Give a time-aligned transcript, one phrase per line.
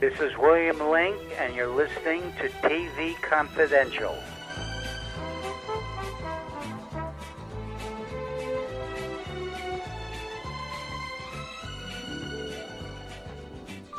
[0.00, 4.16] This is William Link, and you're listening to TV Confidential.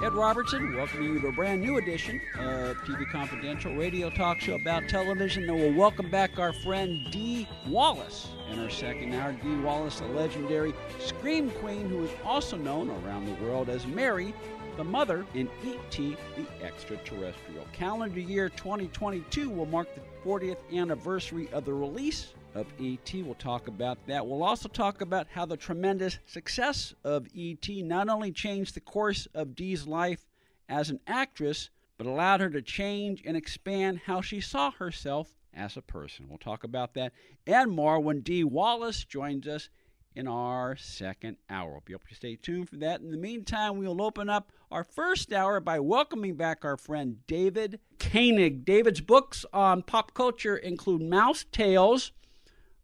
[0.03, 4.55] Ed Robertson, welcoming you to a brand new edition of TV Confidential, radio talk show
[4.55, 5.47] about television.
[5.47, 9.33] And we'll welcome back our friend Dee Wallace in our second hour.
[9.33, 14.33] Dee Wallace, a legendary scream queen who is also known around the world as Mary,
[14.77, 16.17] the mother in E.T.
[16.35, 17.65] the Extraterrestrial.
[17.73, 23.23] Calendar year 2022 will mark the 40th anniversary of the release of E.T.
[23.23, 24.25] We'll talk about that.
[24.25, 27.83] We'll also talk about how the tremendous success of E.T.
[27.83, 30.27] not only changed the course of Dee's life
[30.69, 35.77] as an actress, but allowed her to change and expand how she saw herself as
[35.77, 36.27] a person.
[36.29, 37.13] We'll talk about that
[37.45, 39.69] and more when Dee Wallace joins us
[40.15, 41.81] in our second hour.
[41.89, 43.01] Able to stay tuned for that.
[43.01, 47.79] In the meantime, we'll open up our first hour by welcoming back our friend David
[47.99, 48.65] Koenig.
[48.65, 52.11] David's books on pop culture include Mouse Tales,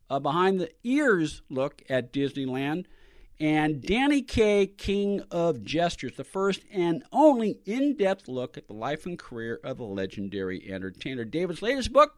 [0.10, 2.86] a behind the ears look at Disneyland,
[3.40, 8.74] and Danny Kaye, King of Jesters, the first and only in depth look at the
[8.74, 11.24] life and career of the legendary entertainer.
[11.24, 12.16] David's latest book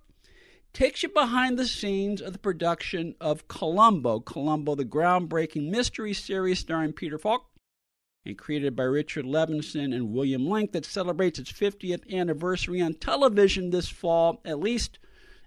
[0.73, 4.19] takes you behind the scenes of the production of Columbo.
[4.19, 7.45] Columbo, the groundbreaking mystery series starring Peter Falk
[8.25, 13.69] and created by Richard Levinson and William Link that celebrates its 50th anniversary on television
[13.69, 14.99] this fall, at least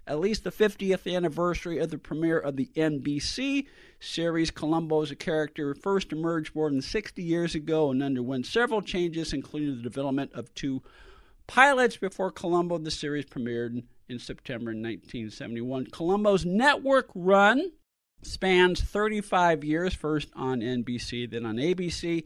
[0.05, 3.67] at least the 50th anniversary of the premiere of the NBC
[4.01, 4.51] series.
[4.51, 9.31] Columbo as a character first emerged more than 60 years ago and underwent several changes,
[9.31, 10.83] including the development of two
[11.47, 15.87] pilots before Columbo, the series premiered in September 1971.
[15.87, 17.71] Columbo's network run
[18.21, 22.23] spans 35 years, first on NBC, then on ABC,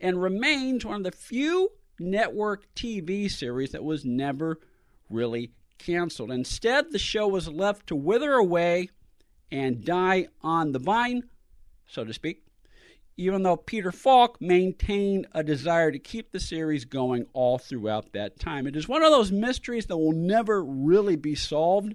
[0.00, 4.58] and remains one of the few network TV series that was never
[5.08, 6.30] really canceled.
[6.30, 8.88] Instead, the show was left to wither away
[9.50, 11.22] and die on the vine,
[11.86, 12.43] so to speak,
[13.16, 18.40] even though Peter Falk maintained a desire to keep the series going all throughout that
[18.40, 18.66] time.
[18.66, 21.94] It is one of those mysteries that will never really be solved,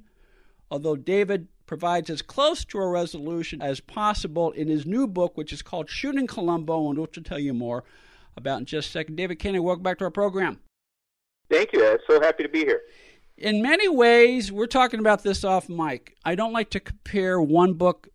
[0.71, 5.53] although David provides as close to a resolution as possible in his new book, which
[5.53, 7.83] is called Shooting Columbo, and which will tell you more
[8.37, 9.17] about in just a second.
[9.17, 10.59] David Koenig, welcome back to our program.
[11.51, 11.85] Thank you.
[11.85, 12.81] I'm so happy to be here.
[13.37, 16.15] In many ways, we're talking about this off mic.
[16.25, 18.07] I don't like to compare one book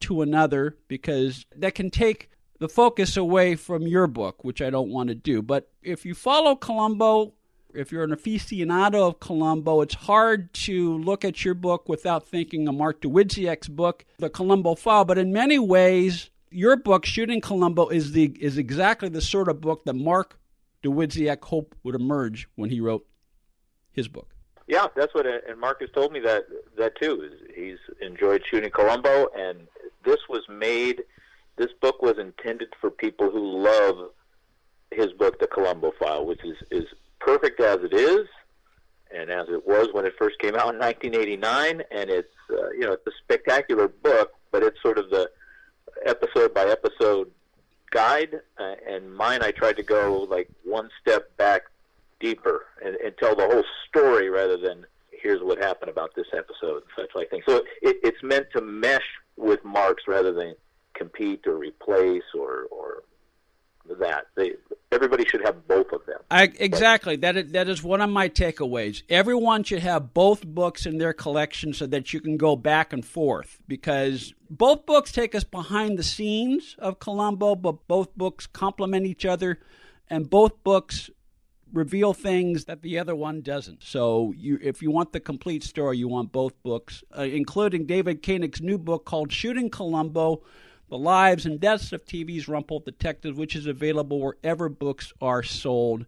[0.00, 2.29] to another because that can take
[2.60, 5.42] the focus away from your book, which I don't want to do.
[5.42, 7.32] But if you follow Columbo,
[7.74, 12.68] if you're an aficionado of Columbo, it's hard to look at your book without thinking
[12.68, 15.06] of Mark Dawidziak's book, The Columbo File.
[15.06, 19.60] But in many ways, your book, Shooting Columbo, is the is exactly the sort of
[19.60, 20.38] book that Mark
[20.82, 23.06] Dawidziak hoped would emerge when he wrote
[23.92, 24.34] his book.
[24.66, 26.44] Yeah, that's what, and Mark has told me that
[26.76, 27.30] that too.
[27.54, 29.66] He's enjoyed shooting Columbo, and
[30.04, 31.02] this was made.
[31.60, 34.12] This book was intended for people who love
[34.90, 36.86] his book, The Columbo File, which is is
[37.18, 38.26] perfect as it is,
[39.14, 41.82] and as it was when it first came out in 1989.
[41.90, 45.30] And it's uh, you know it's a spectacular book, but it's sort of the
[46.06, 47.30] episode by episode
[47.90, 48.40] guide.
[48.58, 51.64] Uh, and mine, I tried to go like one step back
[52.20, 56.76] deeper and, and tell the whole story rather than here's what happened about this episode
[56.76, 57.44] and such like things.
[57.46, 59.04] So it, it's meant to mesh
[59.36, 60.54] with Mark's rather than
[61.00, 63.02] compete or replace or or
[63.98, 64.26] that.
[64.36, 64.52] They,
[64.92, 66.18] everybody should have both of them.
[66.30, 67.16] I, exactly.
[67.16, 69.02] But, that is, that is one of my takeaways.
[69.08, 73.04] Everyone should have both books in their collection so that you can go back and
[73.04, 79.06] forth because both books take us behind the scenes of Columbo, but both books complement
[79.06, 79.58] each other
[80.08, 81.10] and both books
[81.72, 83.82] reveal things that the other one doesn't.
[83.82, 88.22] So, you, if you want the complete story, you want both books, uh, including David
[88.22, 90.42] Koenig's new book called Shooting Columbo
[90.90, 96.04] The Lives and Deaths of TV's Rumpled Detectives, which is available wherever books are sold,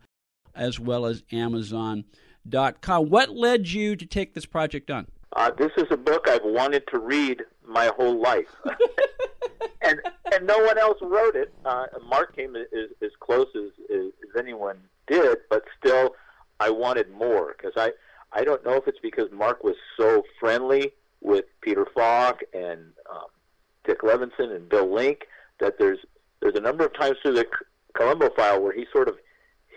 [0.56, 3.08] as well as Amazon.com.
[3.08, 5.06] What led you to take this project on?
[5.34, 8.54] Uh, this is a book I've wanted to read my whole life.
[9.82, 10.00] and
[10.32, 11.54] and no one else wrote it.
[11.64, 12.66] Uh, Mark came as,
[13.00, 16.16] as close as, as, as anyone did, but still,
[16.58, 17.92] I wanted more because I
[18.32, 23.26] I don't know if it's because Mark was so friendly with Peter Falk and um,
[23.84, 25.26] Dick Levinson and Bill Link
[25.60, 25.98] that there's
[26.40, 27.46] there's a number of times through the
[27.94, 29.16] Columbo file where he sort of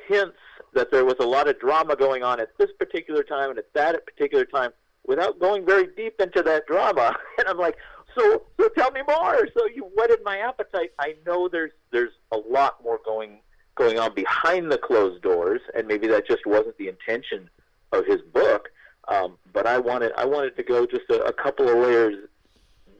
[0.07, 0.37] hints
[0.73, 3.71] that there was a lot of drama going on at this particular time and at
[3.73, 4.71] that particular time
[5.05, 7.15] without going very deep into that drama.
[7.37, 7.75] And I'm like,
[8.17, 9.47] so so tell me more.
[9.57, 10.91] So you whetted my appetite.
[10.99, 13.39] I know there's there's a lot more going
[13.75, 17.49] going on behind the closed doors, and maybe that just wasn't the intention
[17.91, 18.69] of his book.
[19.09, 22.15] Um, but I wanted I wanted to go just a, a couple of layers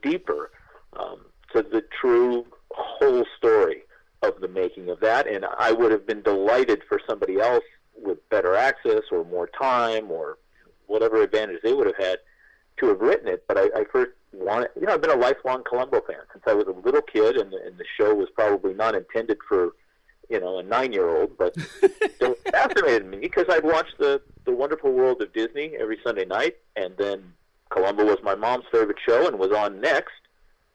[0.02, 0.52] deeper
[0.96, 3.84] um, to the true whole story
[4.22, 7.64] of the making of that, and I would have been delighted for somebody else
[7.96, 10.38] with better access or more time or
[10.88, 12.20] whatever advantage they would have had
[12.78, 13.44] to have written it.
[13.48, 16.54] But I, I first wanted, you know, I've been a lifelong Columbo fan since I
[16.54, 19.74] was a little kid, and the, and the show was probably not intended for,
[20.30, 25.22] you know, a nine-year-old, but it fascinated me because I'd watched the the Wonderful World
[25.22, 27.34] of Disney every Sunday night, and then
[27.70, 30.14] Columbo was my mom's favorite show and was on next.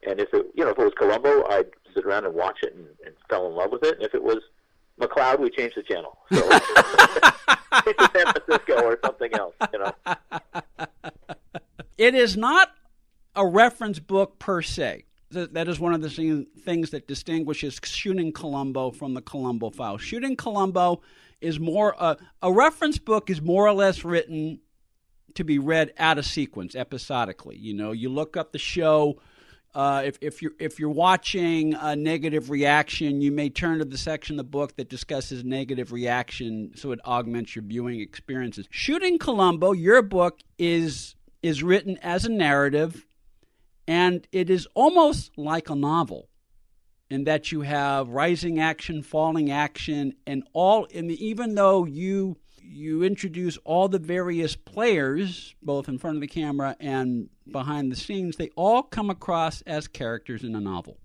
[0.06, 2.74] And if it, you know, if it was Columbo, I'd sit around and watch it
[2.74, 3.96] and, and fell in love with it.
[3.96, 4.38] And if it was
[5.00, 6.18] McCloud, we changed the channel.
[6.32, 6.40] So
[7.92, 9.94] to San Francisco or something else, you know.
[11.98, 12.70] It is not
[13.36, 15.04] a reference book per se.
[15.30, 19.96] That is one of the things that distinguishes Shooting Columbo from the Columbo file.
[19.96, 21.02] Shooting Columbo
[21.40, 24.60] is more uh, a reference book is more or less written
[25.34, 27.56] to be read out of sequence episodically.
[27.56, 29.20] You know, you look up the show
[29.74, 33.98] uh, if, if you're if you're watching a negative reaction, you may turn to the
[33.98, 38.66] section of the book that discusses negative reaction, so it augments your viewing experiences.
[38.70, 43.06] Shooting Columbo, your book is is written as a narrative,
[43.86, 46.28] and it is almost like a novel,
[47.08, 50.88] in that you have rising action, falling action, and all.
[50.92, 56.26] And even though you you introduce all the various players, both in front of the
[56.26, 58.36] camera and behind the scenes.
[58.36, 60.98] They all come across as characters in a novel.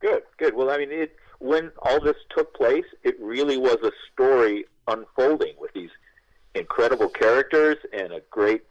[0.00, 0.54] Good, good.
[0.54, 5.54] Well, I mean, it, when all this took place, it really was a story unfolding
[5.58, 5.90] with these
[6.54, 8.62] incredible characters and a great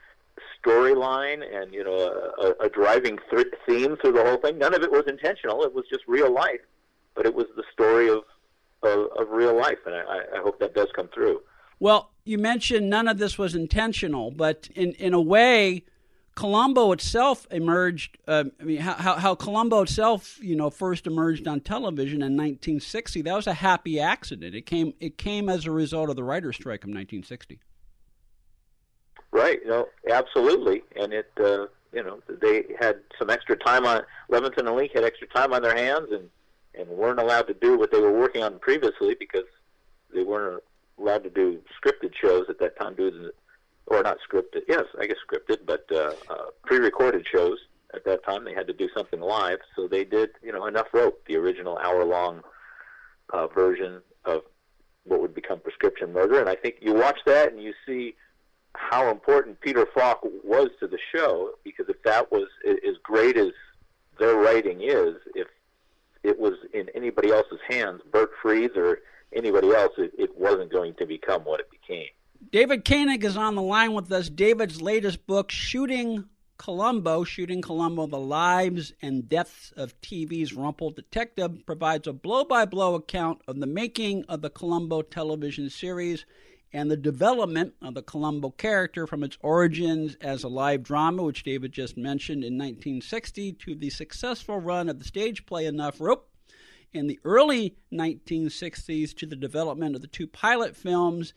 [0.63, 4.57] storyline and you know a, a driving th- theme through the whole thing.
[4.57, 6.61] None of it was intentional; it was just real life,
[7.15, 8.23] but it was the story of
[8.83, 11.41] of, of real life, and I, I hope that does come through.
[11.79, 15.85] Well, you mentioned none of this was intentional, but in, in a way,
[16.35, 18.17] Columbo itself emerged.
[18.27, 23.23] Uh, I mean, how, how Columbo itself, you know, first emerged on television in 1960.
[23.23, 24.53] That was a happy accident.
[24.53, 27.59] It came it came as a result of the writer's strike of 1960.
[29.31, 29.59] Right.
[29.65, 30.83] No, absolutely.
[30.95, 35.03] And it, uh, you know, they had some extra time on Levinson and Link had
[35.03, 36.29] extra time on their hands, and
[36.75, 39.45] and weren't allowed to do what they were working on previously because
[40.13, 40.63] they weren't
[40.99, 43.31] allowed to do scripted shows at that time to
[43.87, 44.61] or not scripted.
[44.67, 47.57] Yes, I guess scripted, but uh, uh, pre-recorded shows
[47.93, 48.43] at that time.
[48.43, 51.77] They had to do something live, so they did, you know, enough rope, the original
[51.77, 52.41] hour-long
[53.31, 54.41] uh, version of
[55.05, 56.41] what would become Prescription Murder.
[56.41, 58.15] And I think you watch that and you see
[58.75, 63.51] how important Peter Falk was to the show, because if that was as great as
[64.19, 65.47] their writing is, if
[66.23, 68.99] it was in anybody else's hands, Bert Freeds or
[69.33, 72.07] anybody else, it, it wasn't going to become what it became.
[72.51, 74.29] David Koenig is on the line with us.
[74.29, 76.25] David's latest book, Shooting
[76.57, 82.65] Columbo, Shooting Columbo, The Lives and Deaths of TV's Rumpled Detective, provides a blow by
[82.65, 86.25] blow account of the making of the Columbo television series
[86.73, 91.43] and the development of the Columbo character from its origins as a live drama, which
[91.43, 96.29] David just mentioned in 1960, to the successful run of the stage play Enough Rope
[96.93, 101.33] in the early 1960s to the development of the two pilot films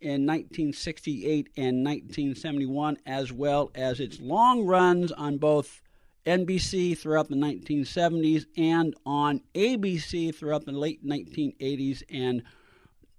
[0.00, 5.80] in 1968 and 1971, as well as its long runs on both
[6.26, 12.42] NBC throughout the 1970s and on ABC throughout the late 1980s and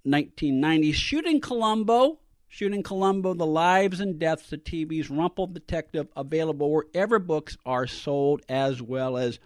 [0.06, 0.94] 1990s.
[0.94, 2.18] Shooting Columbo,
[2.48, 8.42] Shooting Columbo, The Lives and Deaths of TV's Rumpled Detective, available wherever books are sold,
[8.48, 9.38] as well as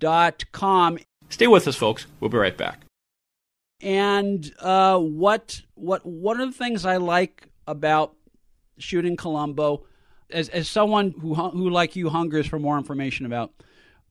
[0.00, 0.98] Amazon.com.
[1.28, 2.06] Stay with us, folks.
[2.20, 2.80] We'll be right back.
[3.80, 8.14] And uh, what what one of the things I like about
[8.78, 9.84] shooting Columbo,
[10.30, 13.52] as as someone who who like you hungers for more information about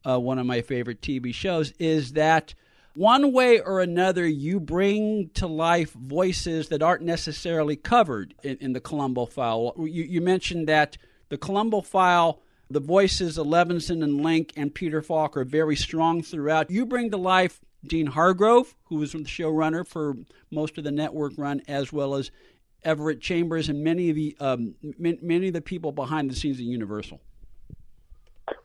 [0.05, 2.53] uh, one of my favorite TV shows, is that
[2.95, 8.73] one way or another you bring to life voices that aren't necessarily covered in, in
[8.73, 9.73] the Columbo file.
[9.77, 10.97] You, you mentioned that
[11.29, 12.41] the Columbo file
[12.72, 16.72] the voices of Levinson and Link and Peter Falk are very strong throughout.
[16.72, 20.16] You bring to life Dean Hargrove, who was the showrunner for
[20.51, 22.32] most of the network run, as well as
[22.84, 26.63] Everett Chambers and many of the um, many of the people behind the scenes at
[26.63, 27.22] Universal.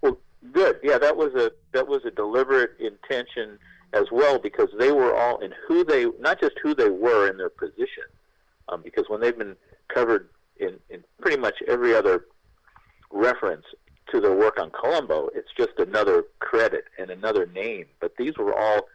[0.00, 0.18] Well,
[0.52, 0.78] good.
[0.82, 3.58] Yeah, that was a that was a deliberate intention
[3.92, 7.36] as well because they were all in who they not just who they were in
[7.36, 8.04] their position,
[8.68, 9.56] um, because when they've been
[9.88, 12.26] covered in, in pretty much every other
[13.10, 13.64] reference
[14.16, 15.28] to their work on Columbo.
[15.34, 17.86] It's just another credit and another name.
[18.00, 18.88] But these were all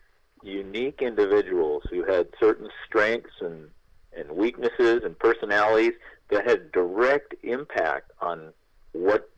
[0.44, 3.70] unique individuals who had certain strengths and
[4.14, 5.94] and weaknesses and personalities
[6.30, 8.52] that had direct impact on
[8.92, 9.30] what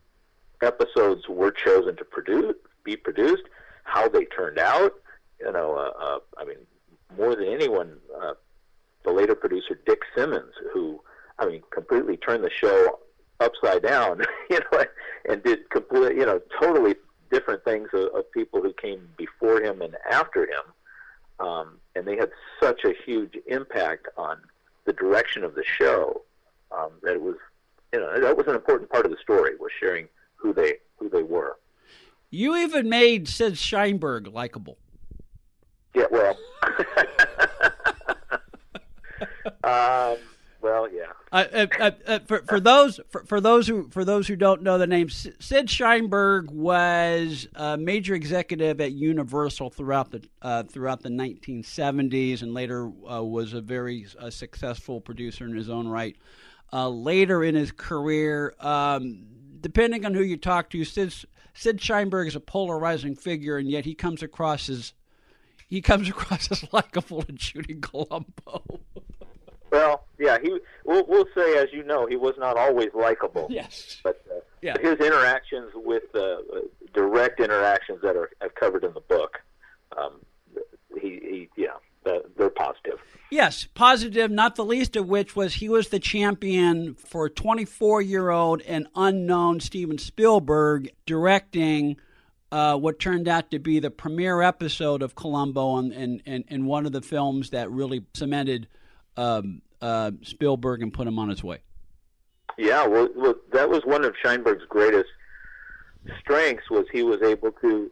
[0.63, 3.43] episodes were chosen to produce, be produced,
[3.83, 4.93] how they turned out.
[5.39, 6.57] You know, uh, uh, I mean,
[7.15, 8.33] more than anyone, uh,
[9.05, 10.99] the later producer Dick Simmons, who
[11.37, 12.99] I mean, completely turned the show
[13.43, 14.83] upside down, you know,
[15.29, 16.95] and did complete, you know, totally
[17.31, 22.15] different things of, of people who came before him and after him, um, and they
[22.15, 22.29] had
[22.61, 24.37] such a huge impact on
[24.85, 26.21] the direction of the show
[26.71, 27.35] um, that it was,
[27.93, 31.09] you know, that was an important part of the story was sharing who they who
[31.09, 31.57] they were.
[32.29, 34.77] You even made Sid Sheinberg likable.
[35.93, 36.37] Yeah, well,
[39.63, 40.17] um,
[40.63, 41.11] well, yeah.
[41.31, 44.63] Uh, uh, uh, uh, for, for those for, for those who for those who don't
[44.63, 51.01] know the name, Sid Sheinberg was a major executive at Universal throughout the uh, throughout
[51.01, 56.15] the 1970s, and later uh, was a very successful producer in his own right.
[56.71, 59.25] later in his career, um,
[59.59, 61.13] depending on who you talk to, Sid
[61.53, 64.93] Sid Sheinberg is a polarizing figure, and yet he comes across as
[65.67, 68.79] he comes across as likable in shooting Columbo.
[69.73, 70.55] Well, yeah, he.
[70.85, 73.47] We'll, we'll say, as you know, he was not always likable.
[73.53, 73.99] Yes.
[74.03, 74.75] But uh, yeah.
[74.79, 76.37] his interactions with uh,
[76.93, 79.39] direct interactions that are, are covered in the book,
[79.97, 80.21] um,
[81.01, 82.99] he, he, yeah, they're positive.
[83.31, 84.29] Yes, positive.
[84.29, 89.97] Not the least of which was he was the champion for 24-year-old and unknown Steven
[89.97, 91.97] Spielberg directing.
[92.51, 96.67] Uh, what turned out to be the premiere episode of Columbo and, and, and, and
[96.67, 98.67] one of the films that really cemented
[99.17, 101.59] um, uh, Spielberg and put him on his way.
[102.57, 105.09] Yeah, well, that was one of Sheinberg's greatest
[106.19, 107.91] strengths was he was able to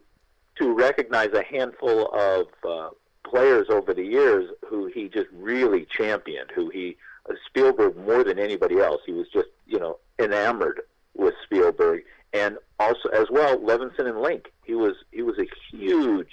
[0.56, 2.90] to recognize a handful of uh,
[3.24, 6.96] players over the years who he just really championed, who he
[7.28, 9.00] uh, Spielberg more than anybody else.
[9.06, 10.82] He was just you know enamored
[11.14, 12.02] with Spielberg,
[12.32, 14.52] and also as well Levinson and Link.
[14.64, 16.32] He was he was a huge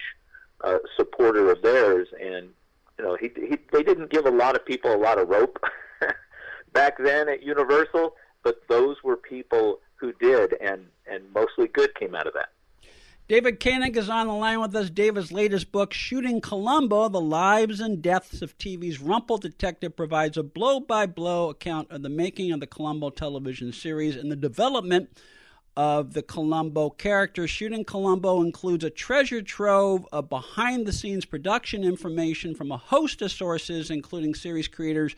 [0.63, 2.49] uh, supporter of theirs, and
[2.99, 5.59] you know, he, he they didn't give a lot of people a lot of rope
[6.73, 12.13] back then at Universal, but those were people who did, and and mostly good came
[12.13, 12.49] out of that.
[13.27, 14.89] David Koenig is on the line with us.
[14.89, 20.41] David's latest book, Shooting Columbo The Lives and Deaths of TV's Rumple Detective, provides a
[20.41, 25.09] blow by blow account of the making of the Columbo television series and the development
[25.77, 27.47] of the Columbo character.
[27.47, 33.21] Shooting Columbo includes a treasure trove of behind the scenes production information from a host
[33.21, 35.15] of sources, including series creators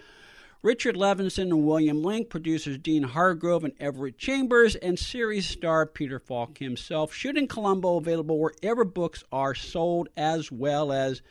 [0.64, 6.20] Richard Levinson and William Link, producers Dean Hargrove and Everett Chambers, and series star Peter
[6.20, 7.12] Falk himself.
[7.14, 11.24] Shooting Columbo available wherever books are sold, as well as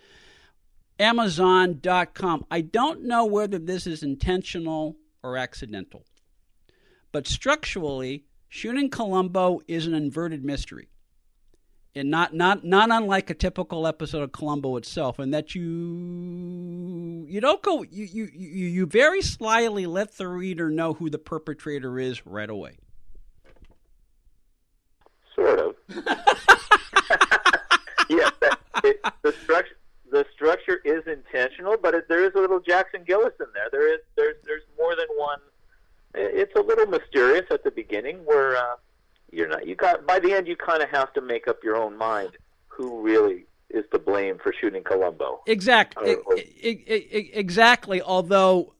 [0.98, 2.44] Amazon.com.
[2.50, 6.04] I don't know whether this is intentional or accidental,
[7.12, 10.88] but structurally, Shooting Columbo is an inverted mystery.
[11.94, 17.40] And not, not not unlike a typical episode of Columbo itself, in that you you
[17.40, 21.98] don't go you, you you you very slyly let the reader know who the perpetrator
[21.98, 22.78] is right away.
[25.34, 25.74] Sort of.
[28.08, 28.32] yes,
[28.84, 29.76] it, the structure
[30.10, 33.68] the structure is intentional, but it, there is a little Jackson Gillis in there.
[33.70, 35.38] There is there's there's more than one
[36.14, 38.76] it's a little mysterious at the beginning where uh,
[39.30, 41.76] you're not you got by the end you kind of have to make up your
[41.76, 42.30] own mind
[42.68, 45.42] who really is to blame for shooting Columbo.
[45.46, 46.16] Exactly.
[46.62, 48.02] Exactly.
[48.02, 48.74] Although,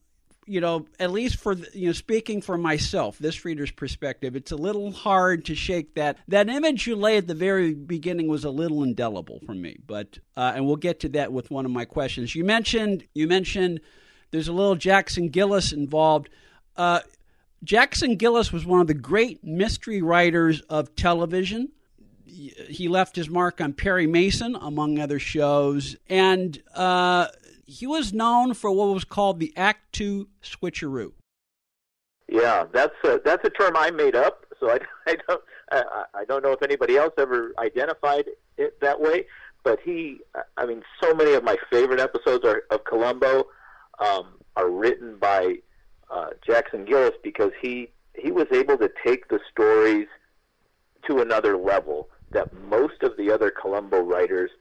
[0.45, 4.55] you know, at least for you know, speaking for myself, this reader's perspective, it's a
[4.55, 6.17] little hard to shake that.
[6.27, 9.77] That image you lay at the very beginning was a little indelible for me.
[9.85, 12.35] But uh, and we'll get to that with one of my questions.
[12.35, 13.79] You mentioned you mentioned
[14.31, 16.29] there's a little Jackson Gillis involved.
[16.75, 17.01] Uh,
[17.63, 21.69] Jackson Gillis was one of the great mystery writers of television.
[22.25, 27.27] He left his mark on Perry Mason, among other shows, and uh,
[27.65, 31.11] he was known for what was called the Act Two switcheroo.
[32.27, 35.41] Yeah, that's a, that's a term I made up, so I, I don't
[35.71, 38.25] I, I don't know if anybody else ever identified
[38.57, 39.25] it that way.
[39.63, 40.19] But he,
[40.57, 43.45] I mean, so many of my favorite episodes are, of Columbo
[43.99, 45.57] um, are written by
[46.11, 50.07] uh, Jackson Gillis because he he was able to take the stories
[51.07, 54.51] to another level that most of the other Columbo writers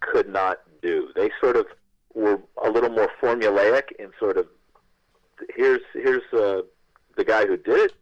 [0.00, 1.08] could not do.
[1.16, 1.66] They sort of
[2.14, 4.46] were a little more formulaic and sort of
[5.56, 6.62] here's here's uh,
[7.16, 7.92] the guy who did it.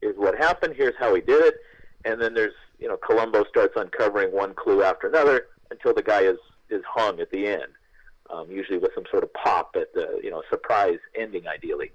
[0.00, 0.74] Here's what happened.
[0.76, 1.54] Here's how he did it.
[2.04, 6.22] And then there's you know Columbo starts uncovering one clue after another until the guy
[6.22, 6.38] is
[6.70, 7.72] is hung at the end.
[8.32, 11.90] um, usually with some sort of pop at the you know surprise ending, ideally.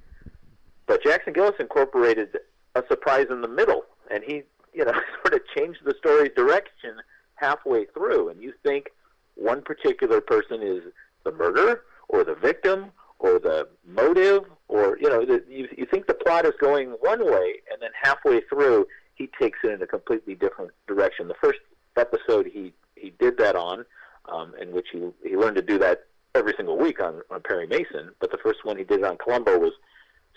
[0.87, 2.37] But Jackson Gillis incorporated
[2.75, 6.95] a surprise in the middle, and he you know sort of changed the story's direction
[7.35, 8.91] halfway through, and you think
[9.35, 10.81] one particular person is
[11.23, 16.07] the murderer or the victim or the motive or you know the, you, you think
[16.07, 19.87] the plot is going one way and then halfway through he takes it in a
[19.87, 21.27] completely different direction.
[21.27, 21.59] The first
[21.97, 23.85] episode he he did that on
[24.31, 27.67] um, in which he he learned to do that every single week on on Perry
[27.67, 29.73] Mason but the first one he did on Columbo was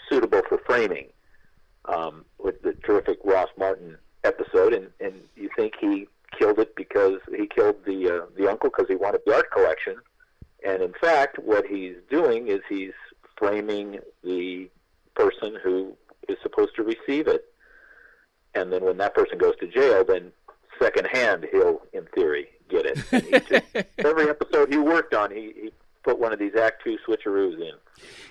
[0.09, 1.07] suitable for framing
[1.87, 7.21] um, with the terrific Ross Martin episode and and you think he killed it because
[7.37, 9.97] he killed the uh, the uncle because he wanted the art collection
[10.65, 12.93] and in fact, what he's doing is he's
[13.37, 14.69] framing the
[15.15, 15.97] person who
[16.29, 17.45] is supposed to receive it.
[18.55, 20.33] And then when that person goes to jail, then
[20.81, 23.47] secondhand he'll, in theory, get it.
[23.49, 25.73] Just, every episode he worked on, he, he
[26.09, 27.73] put one of these Act Two switcheroos in.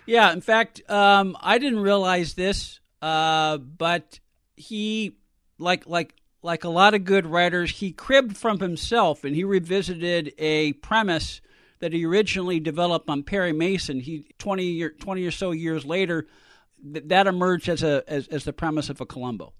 [0.06, 4.20] Yeah, in fact, um, I didn't realize this, uh, but
[4.56, 5.18] he,
[5.60, 10.34] like like like a lot of good writers, he cribbed from himself and he revisited
[10.38, 11.42] a premise
[11.80, 14.00] that he originally developed on Perry Mason.
[14.00, 16.26] He 20 year, 20 or so years later,
[16.82, 19.54] th- that emerged as a as, as the premise of a Columbo.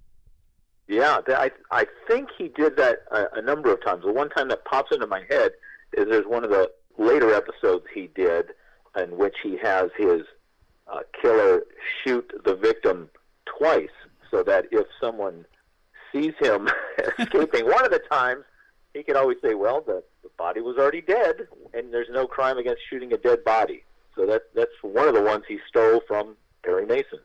[0.88, 4.04] Yeah, I I think he did that a, a number of times.
[4.04, 5.52] The one time that pops into my head
[5.94, 8.48] is there's one of the later episodes he did
[8.98, 10.22] in which he has his
[10.88, 11.64] uh, killer
[12.04, 13.10] shoot the victim
[13.46, 13.90] twice,
[14.32, 15.46] so that if someone
[16.12, 16.70] sees him
[17.20, 18.44] escaping one of the times,
[18.94, 22.58] he can always say, "Well, the, the body was already dead, and there's no crime
[22.58, 23.84] against shooting a dead body."
[24.16, 27.20] So that that's one of the ones he stole from Perry Mason.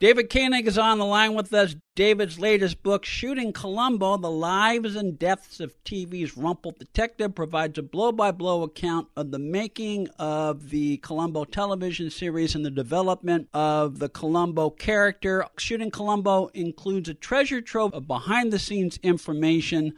[0.00, 1.76] David Koenig is on the line with us.
[1.94, 7.82] David's latest book, Shooting Columbo The Lives and Deaths of TV's Rumpled Detective, provides a
[7.82, 13.48] blow by blow account of the making of the Columbo television series and the development
[13.54, 15.46] of the Columbo character.
[15.58, 19.94] Shooting Columbo includes a treasure trove of behind the scenes information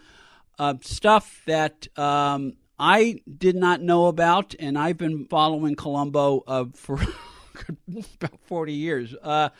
[0.59, 6.64] uh, stuff that um, I did not know about, and I've been following Columbo uh,
[6.75, 7.01] for
[8.21, 9.14] about forty years.
[9.23, 9.51] Uh,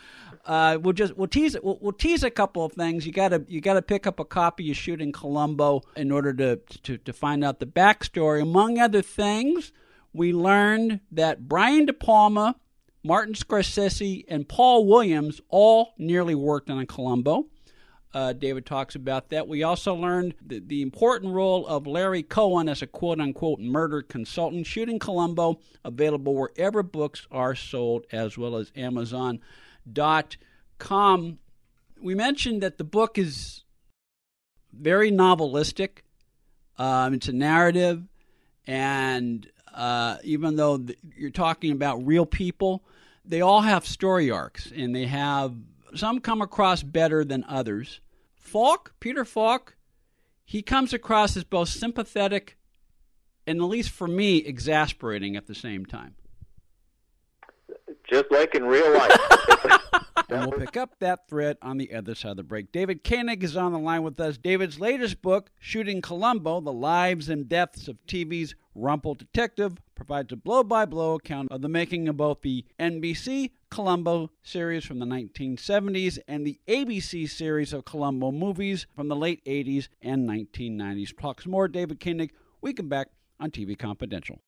[0.45, 1.57] uh, we'll just we'll tease.
[1.63, 3.07] We'll, we'll, tease a couple of things.
[3.07, 6.99] You gotta you gotta pick up a copy of Shooting Columbo in order to, to
[6.99, 8.43] to find out the backstory.
[8.43, 9.73] Among other things,
[10.13, 12.57] we learned that Brian De Palma,
[13.03, 17.47] Martin Scorsese, and Paul Williams all nearly worked on a Columbo.
[18.15, 19.47] Uh, David talks about that.
[19.47, 24.01] We also learned the, the, important role of Larry Cohen as a quote unquote murder
[24.01, 24.67] consultant.
[24.67, 29.39] Shooting Columbo, available wherever books are sold, as well as Amazon.com.
[32.01, 33.65] We mentioned that the book is
[34.73, 35.99] very novelistic,
[36.79, 38.05] um, it's a narrative,
[38.67, 40.85] and uh, even though
[41.17, 42.83] you're talking about real people,
[43.25, 45.55] they all have story arcs and they have
[45.97, 48.01] some come across better than others.
[48.35, 49.77] Falk, Peter Falk,
[50.45, 52.57] he comes across as both sympathetic
[53.47, 56.15] and, at least for me, exasperating at the same time.
[58.09, 59.19] Just like in real life.
[60.29, 62.73] and we'll pick up that thread on the other side of the break.
[62.73, 64.39] David Koenig is on the line with us.
[64.39, 70.37] David's latest book, Shooting Columbo The Lives and Deaths of TV's Rumpled Detective, provides a
[70.37, 75.07] blow by blow account of the making of both the NBC Columbo series from the
[75.07, 81.19] 1970s and the ABC series of Columbo movies from the late 80s and 1990s.
[81.19, 82.31] Talks more, David Koenig.
[82.61, 83.09] We come back
[83.41, 84.39] on TV Confidential.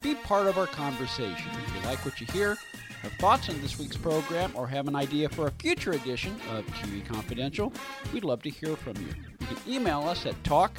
[0.00, 1.50] Be part of our conversation.
[1.50, 2.56] If you like what you hear,
[3.02, 6.64] have thoughts on this week's program, or have an idea for a future edition of
[6.66, 7.72] TV Confidential,
[8.12, 9.12] we'd love to hear from you.
[9.40, 10.78] You can email us at talk